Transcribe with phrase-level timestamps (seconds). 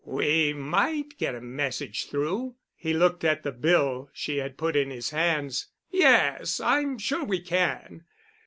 [0.03, 4.89] "We might get a message through." He looked at the bill she had put in
[4.89, 5.63] his hand.
[5.91, 8.05] "Yes, I'm sure we can."